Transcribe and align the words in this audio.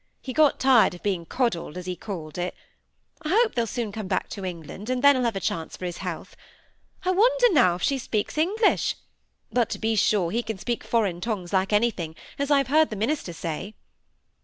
He 0.19 0.33
got 0.33 0.59
tired 0.59 0.95
of 0.95 1.03
being 1.03 1.27
coddled, 1.27 1.77
as 1.77 1.85
he 1.85 1.95
called 1.95 2.39
it. 2.39 2.55
I 3.21 3.29
hope 3.29 3.53
they'll 3.53 3.67
soon 3.67 3.91
come 3.91 4.07
back 4.07 4.29
to 4.29 4.43
England, 4.43 4.89
and 4.89 5.03
then 5.03 5.15
he'll 5.15 5.25
have 5.25 5.35
a 5.35 5.39
chance 5.39 5.77
for 5.77 5.85
his 5.85 5.99
health. 5.99 6.35
I 7.05 7.11
wonder 7.11 7.51
now, 7.53 7.75
if 7.75 7.83
she 7.83 7.99
speaks 7.99 8.35
English; 8.39 8.95
but, 9.51 9.69
to 9.69 9.77
be 9.77 9.95
sure, 9.95 10.31
he 10.31 10.41
can 10.41 10.57
speak 10.57 10.83
foreign 10.83 11.21
tongues 11.21 11.53
like 11.53 11.71
anything, 11.71 12.15
as 12.39 12.49
I've 12.49 12.69
heard 12.69 12.89
the 12.89 12.95
minister 12.95 13.31
say." 13.31 13.75